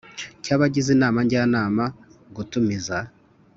[0.43, 1.83] Cy abagize inama njyanama
[2.35, 2.97] gutumiza